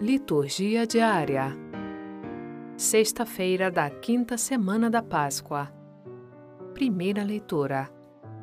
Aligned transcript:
Liturgia 0.00 0.88
diária. 0.88 1.56
Sexta-feira 2.76 3.70
da 3.70 3.88
quinta 3.88 4.36
semana 4.36 4.90
da 4.90 5.00
Páscoa. 5.00 5.72
Primeira 6.74 7.22
leitura. 7.22 7.88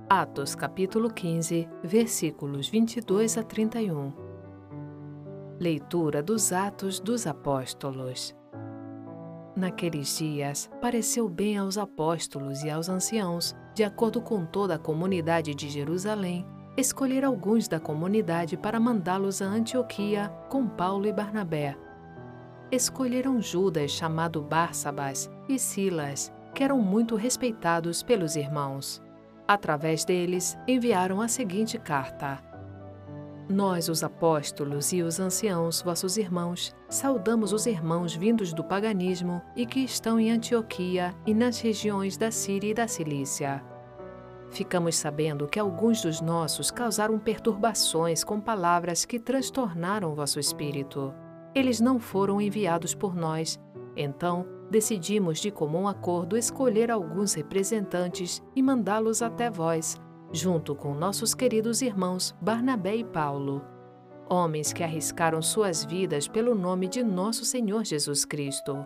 Atos 0.09 0.55
capítulo 0.55 1.13
15, 1.13 1.67
versículos 1.83 2.69
22 2.69 3.37
a 3.37 3.43
31. 3.43 4.13
Leitura 5.59 6.23
dos 6.23 6.53
Atos 6.53 7.01
dos 7.01 7.27
Apóstolos. 7.27 8.33
Naqueles 9.53 10.17
dias, 10.17 10.71
pareceu 10.79 11.27
bem 11.27 11.57
aos 11.57 11.77
apóstolos 11.77 12.63
e 12.63 12.69
aos 12.69 12.87
anciãos, 12.87 13.53
de 13.75 13.83
acordo 13.83 14.21
com 14.21 14.45
toda 14.45 14.75
a 14.75 14.79
comunidade 14.79 15.53
de 15.53 15.69
Jerusalém, 15.69 16.45
escolher 16.75 17.25
alguns 17.25 17.67
da 17.67 17.79
comunidade 17.79 18.55
para 18.55 18.79
mandá-los 18.79 19.41
a 19.41 19.45
Antioquia 19.45 20.29
com 20.49 20.67
Paulo 20.67 21.05
e 21.05 21.11
Barnabé. 21.11 21.77
Escolheram 22.71 23.41
Judas, 23.41 23.91
chamado 23.91 24.41
Barsabas, 24.41 25.29
e 25.49 25.59
Silas, 25.59 26.31
que 26.55 26.63
eram 26.63 26.79
muito 26.79 27.15
respeitados 27.15 28.01
pelos 28.01 28.35
irmãos. 28.35 29.01
Através 29.45 30.05
deles, 30.05 30.57
enviaram 30.65 31.19
a 31.19 31.27
seguinte 31.27 31.77
carta: 31.77 32.41
Nós, 33.49 33.89
os 33.89 34.01
apóstolos 34.01 34.93
e 34.93 35.01
os 35.01 35.19
anciãos, 35.19 35.81
vossos 35.81 36.15
irmãos, 36.15 36.73
saudamos 36.87 37.51
os 37.51 37.65
irmãos 37.65 38.15
vindos 38.15 38.53
do 38.53 38.63
paganismo 38.63 39.41
e 39.57 39.65
que 39.65 39.81
estão 39.81 40.17
em 40.17 40.31
Antioquia 40.31 41.13
e 41.25 41.33
nas 41.33 41.59
regiões 41.59 42.15
da 42.15 42.31
Síria 42.31 42.71
e 42.71 42.73
da 42.73 42.87
Cilícia 42.87 43.70
Ficamos 44.51 44.97
sabendo 44.97 45.47
que 45.47 45.59
alguns 45.59 46.01
dos 46.01 46.19
nossos 46.19 46.69
causaram 46.69 47.17
perturbações 47.17 48.21
com 48.21 48.39
palavras 48.39 49.05
que 49.05 49.17
transtornaram 49.17 50.13
vosso 50.13 50.39
espírito. 50.39 51.13
Eles 51.55 51.79
não 51.79 51.99
foram 51.99 52.41
enviados 52.41 52.93
por 52.93 53.15
nós. 53.15 53.57
Então, 53.95 54.45
decidimos 54.69 55.39
de 55.39 55.51
comum 55.51 55.87
acordo 55.87 56.37
escolher 56.37 56.91
alguns 56.91 57.33
representantes 57.33 58.43
e 58.53 58.61
mandá-los 58.61 59.21
até 59.21 59.49
vós, 59.49 59.95
junto 60.33 60.75
com 60.75 60.93
nossos 60.93 61.33
queridos 61.33 61.81
irmãos 61.81 62.35
Barnabé 62.41 62.97
e 62.97 63.05
Paulo. 63.05 63.61
Homens 64.29 64.73
que 64.73 64.83
arriscaram 64.83 65.41
suas 65.41 65.85
vidas 65.85 66.27
pelo 66.27 66.55
nome 66.55 66.89
de 66.89 67.03
nosso 67.03 67.45
Senhor 67.45 67.85
Jesus 67.85 68.25
Cristo. 68.25 68.85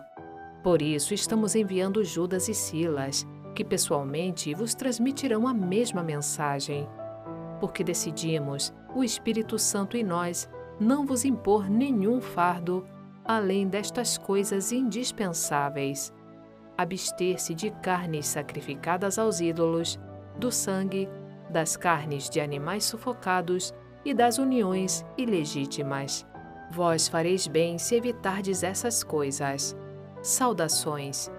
Por 0.62 0.82
isso, 0.82 1.14
estamos 1.14 1.54
enviando 1.54 2.04
Judas 2.04 2.48
e 2.48 2.54
Silas 2.54 3.24
que 3.56 3.64
pessoalmente 3.64 4.54
vos 4.54 4.74
transmitirão 4.74 5.48
a 5.48 5.54
mesma 5.54 6.02
mensagem. 6.02 6.86
Porque 7.58 7.82
decidimos, 7.82 8.72
o 8.94 9.02
Espírito 9.02 9.58
Santo 9.58 9.96
e 9.96 10.04
nós, 10.04 10.48
não 10.78 11.06
vos 11.06 11.24
impor 11.24 11.70
nenhum 11.70 12.20
fardo 12.20 12.84
além 13.24 13.66
destas 13.66 14.18
coisas 14.18 14.72
indispensáveis: 14.72 16.12
abster-se 16.76 17.54
de 17.54 17.70
carnes 17.82 18.26
sacrificadas 18.26 19.18
aos 19.18 19.40
ídolos, 19.40 19.98
do 20.38 20.52
sangue, 20.52 21.08
das 21.48 21.78
carnes 21.78 22.28
de 22.28 22.40
animais 22.40 22.84
sufocados 22.84 23.74
e 24.04 24.12
das 24.12 24.36
uniões 24.36 25.02
ilegítimas. 25.16 26.26
Vós 26.70 27.08
fareis 27.08 27.46
bem 27.46 27.78
se 27.78 27.94
evitardes 27.94 28.62
essas 28.62 29.02
coisas. 29.02 29.74
Saudações. 30.20 31.30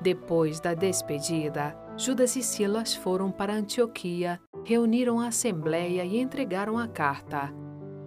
Depois 0.00 0.60
da 0.60 0.74
despedida, 0.74 1.76
Judas 1.96 2.36
e 2.36 2.42
Silas 2.42 2.94
foram 2.94 3.30
para 3.30 3.54
Antioquia, 3.54 4.40
reuniram 4.64 5.20
a 5.20 5.28
assembleia 5.28 6.04
e 6.04 6.18
entregaram 6.18 6.78
a 6.78 6.88
carta. 6.88 7.52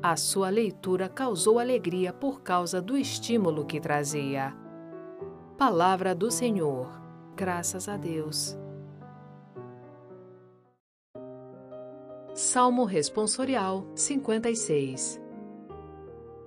A 0.01 0.15
sua 0.15 0.49
leitura 0.49 1.09
causou 1.09 1.57
alegria 1.59 2.13
por 2.13 2.41
causa 2.41 2.81
do 2.81 2.97
estímulo 2.97 3.65
que 3.65 3.79
trazia. 3.79 4.53
Palavra 5.57 6.13
do 6.13 6.29
Senhor. 6.29 6.87
Graças 7.35 7.87
a 7.87 7.97
Deus. 7.97 8.57
Salmo 12.33 12.83
Responsorial 12.85 13.87
56 13.95 15.19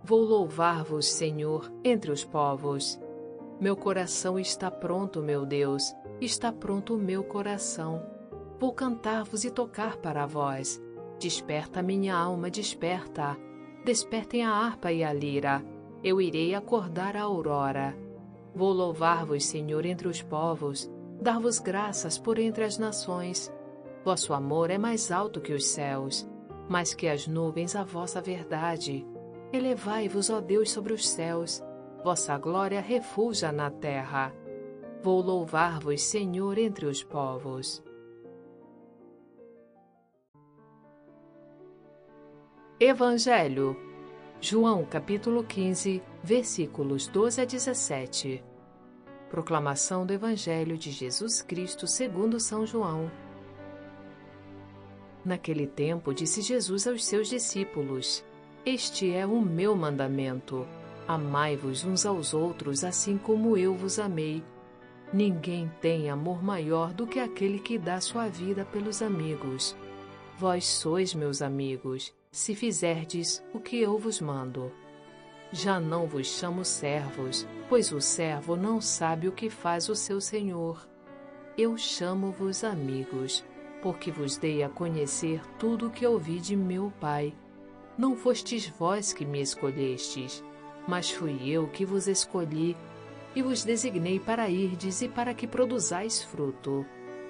Vou 0.03 0.21
louvar-vos, 0.21 1.07
Senhor, 1.07 1.71
entre 1.85 2.11
os 2.11 2.25
povos. 2.25 3.01
Meu 3.61 3.77
coração 3.77 4.39
está 4.39 4.71
pronto, 4.71 5.21
meu 5.21 5.45
Deus, 5.45 5.95
está 6.19 6.51
pronto 6.51 6.95
o 6.95 6.99
meu 6.99 7.23
coração. 7.23 8.03
Vou 8.59 8.73
cantar-vos 8.73 9.45
e 9.45 9.51
tocar 9.51 9.99
para 9.99 10.25
vós. 10.25 10.81
Desperta 11.19 11.83
minha 11.83 12.17
alma, 12.17 12.51
desperta. 12.51 13.37
Despertem 13.85 14.47
a 14.47 14.51
harpa 14.51 14.91
e 14.91 15.05
a 15.05 15.13
lira. 15.13 15.63
Eu 16.03 16.23
irei 16.23 16.55
acordar 16.55 17.19
a 17.19 17.23
aurora. 17.25 17.95
Vou 18.55 18.73
louvar-vos, 18.73 19.45
Senhor, 19.45 19.85
entre 19.85 20.09
os 20.09 20.23
povos, 20.23 20.91
dar-vos 21.21 21.59
graças 21.59 22.19
por 22.19 22.39
entre 22.39 22.65
as 22.65 22.79
nações. 22.79 23.53
Vosso 24.03 24.33
amor 24.33 24.71
é 24.71 24.79
mais 24.79 25.13
alto 25.13 25.39
que 25.39 25.53
os 25.53 25.67
céus, 25.67 26.27
mais 26.67 26.95
que 26.95 27.07
as 27.07 27.27
nuvens 27.29 27.77
a 27.77 27.85
vossa 27.85 28.23
verdade. 28.23 29.07
Elevai-vos, 29.53 30.31
ó 30.31 30.41
Deus, 30.41 30.71
sobre 30.71 30.95
os 30.95 31.07
céus 31.07 31.63
vossa 32.03 32.37
glória 32.39 32.81
refuja 32.81 33.53
na 33.53 33.71
terra. 33.71 34.35
Vou 35.03 35.21
louvar-vos, 35.21 36.03
Senhor, 36.03 36.59
entre 36.59 36.87
os 36.87 37.03
povos. 37.03 37.83
Evangelho. 42.79 43.77
João 44.41 44.87
capítulo 44.87 45.45
15, 45.45 46.03
versículos 46.23 47.07
12 47.07 47.43
a 47.43 47.45
17. 47.45 48.43
Proclamação 49.29 50.07
do 50.07 50.15
Evangelho 50.15 50.79
de 50.79 50.91
Jesus 50.91 51.43
Cristo 51.43 51.87
segundo 51.87 52.41
São 52.41 52.67
João. 52.67 53.11
Naquele 55.23 55.67
tempo 55.67 56.15
disse 56.15 56.41
Jesus 56.41 56.87
aos 56.87 57.05
seus 57.05 57.29
discípulos: 57.29 58.25
Este 58.65 59.13
é 59.13 59.27
o 59.27 59.43
meu 59.43 59.77
mandamento 59.77 60.67
Amai-vos 61.07 61.85
uns 61.85 62.07
aos 62.07 62.33
outros 62.35 62.85
assim 62.85 63.19
como 63.19 63.57
eu 63.57 63.75
vos 63.75 63.99
amei. 63.99 64.45
Ninguém 65.13 65.71
tem 65.81 66.09
amor 66.09 66.43
maior 66.43 66.93
do 66.93 67.07
que 67.07 67.19
aquele 67.19 67.59
que 67.59 67.77
dá 67.77 68.01
sua 68.01 68.29
vida 68.29 68.65
pelos 68.65 69.03
amigos. 69.03 69.77
Vós 70.39 70.65
sois 70.65 71.15
meus 71.15 71.43
amigos, 71.43 72.15
se 72.31 72.55
fizerdes 72.55 73.43
o 73.53 73.59
que 73.59 73.81
eu 73.81 73.99
vos 73.99 74.21
mando. 74.21 74.73
Já 75.53 75.81
não 75.81 76.07
vos 76.07 76.29
chamo 76.29 76.65
servos, 76.65 77.47
pois 77.69 77.91
o 77.91 78.01
servo 78.01 78.55
não 78.55 78.81
sabe 78.81 79.27
o 79.27 79.33
que 79.33 79.51
faz 79.51 79.89
o 79.89 79.97
seu 79.97 80.21
senhor. 80.21 80.89
Eu 81.59 81.77
chamo-vos 81.77 82.63
amigos, 82.63 83.45
porque 83.83 84.13
vos 84.13 84.37
dei 84.37 84.63
a 84.63 84.69
conhecer 84.69 85.43
tudo 85.59 85.89
o 85.89 85.91
que 85.91 86.07
ouvi 86.07 86.39
de 86.39 86.55
meu 86.55 86.93
Pai. 87.01 87.35
Não 87.99 88.15
fostes 88.17 88.69
vós 88.79 89.13
que 89.13 89.27
me 89.27 89.43
escolhestes, 89.43 90.45
mas 90.87 91.11
fui 91.11 91.49
eu 91.49 91.67
que 91.69 91.85
vos 91.85 92.09
escolhi 92.09 92.77
e 93.35 93.43
vos 93.43 93.65
designei 93.65 94.19
para 94.19 94.49
irdes 94.49 95.03
e 95.03 95.09
para 95.09 95.33
que 95.35 95.47
produzais 95.47 96.23
fruto, 96.23 96.85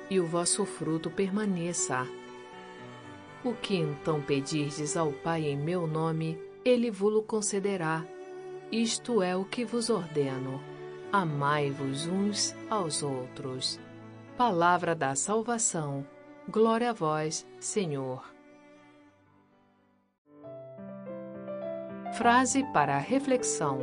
e 0.09 0.19
o 0.19 0.27
vosso 0.27 0.65
fruto 0.65 1.11
permaneça. 1.11 2.07
O 3.45 3.55
que 3.55 3.77
então 3.77 4.21
pedirdes 4.21 4.97
ao 4.97 5.13
Pai 5.13 5.47
em 5.47 5.57
meu 5.57 5.87
nome, 5.87 6.39
ele 6.65 6.91
vos 6.91 7.25
concederá. 7.27 8.05
Isto 8.71 9.23
é 9.23 9.37
o 9.37 9.45
que 9.45 9.65
vos 9.65 9.91
ordeno. 9.91 10.61
Amai-vos 11.13 12.07
uns 12.07 12.55
aos 12.69 13.03
outros. 13.03 13.81
Palavra 14.37 14.95
da 14.95 15.15
salvação. 15.15 16.07
Glória 16.49 16.91
a 16.91 16.93
vós, 16.93 17.47
Senhor. 17.59 18.40
Frase 22.13 22.65
para 22.73 22.99
reflexão: 22.99 23.79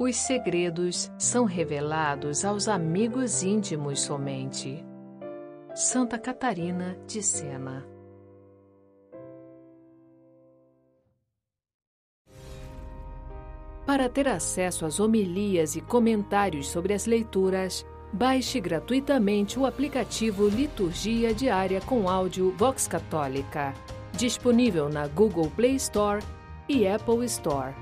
Os 0.00 0.16
segredos 0.16 1.10
são 1.16 1.44
revelados 1.44 2.44
aos 2.44 2.66
amigos 2.66 3.42
íntimos 3.42 4.00
somente. 4.00 4.84
Santa 5.74 6.18
Catarina 6.18 6.98
de 7.06 7.22
Sena. 7.22 7.86
Para 13.86 14.08
ter 14.08 14.26
acesso 14.28 14.84
às 14.84 14.98
homilias 14.98 15.76
e 15.76 15.80
comentários 15.80 16.68
sobre 16.68 16.94
as 16.94 17.06
leituras, 17.06 17.86
baixe 18.12 18.60
gratuitamente 18.60 19.58
o 19.58 19.64
aplicativo 19.64 20.48
Liturgia 20.48 21.32
Diária 21.32 21.80
com 21.80 22.08
áudio 22.08 22.52
Vox 22.58 22.86
Católica 22.88 23.72
disponível 24.12 24.88
na 24.88 25.06
Google 25.08 25.50
Play 25.50 25.76
Store 25.76 26.22
e 26.68 26.86
Apple 26.86 27.24
Store. 27.26 27.74